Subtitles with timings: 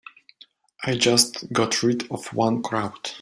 [0.83, 3.09] I just got rid of one crowd.